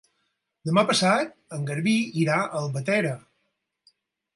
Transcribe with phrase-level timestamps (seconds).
[0.69, 1.95] Demà passat en Garbí
[2.25, 3.17] irà a Albatera.